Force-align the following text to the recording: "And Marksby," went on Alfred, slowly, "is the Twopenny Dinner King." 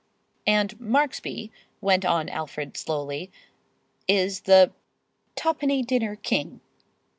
"And 0.47 0.79
Marksby," 0.79 1.51
went 1.79 2.05
on 2.05 2.27
Alfred, 2.27 2.75
slowly, 2.75 3.29
"is 4.07 4.39
the 4.45 4.71
Twopenny 5.35 5.83
Dinner 5.83 6.15
King." 6.15 6.59